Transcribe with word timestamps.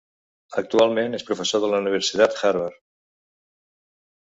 Actualment 0.61 1.17
és 1.17 1.25
professor 1.27 1.63
de 1.65 1.69
la 1.75 1.83
Universitat 1.85 2.41
Harvard. 2.41 2.83